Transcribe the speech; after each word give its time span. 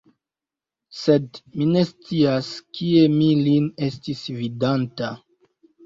Sed 0.99 1.41
mi 1.59 1.67
ne 1.77 1.85
scias, 1.91 2.51
kie 2.81 3.07
mi 3.21 3.31
lin 3.45 3.71
estis 3.93 4.29
vidanta. 4.43 5.17